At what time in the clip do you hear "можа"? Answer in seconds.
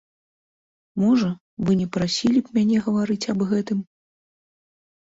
1.03-1.29